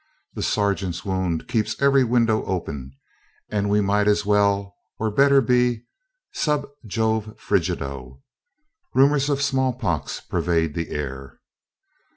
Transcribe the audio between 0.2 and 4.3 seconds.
The sergeant's wound keeps every window open, and we might as